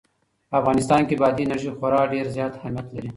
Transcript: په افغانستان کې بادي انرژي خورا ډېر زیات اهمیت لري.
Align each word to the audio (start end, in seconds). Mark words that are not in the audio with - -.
په 0.49 0.55
افغانستان 0.61 1.01
کې 1.07 1.15
بادي 1.21 1.43
انرژي 1.45 1.71
خورا 1.77 2.01
ډېر 2.13 2.25
زیات 2.35 2.53
اهمیت 2.55 2.87
لري. 2.95 3.09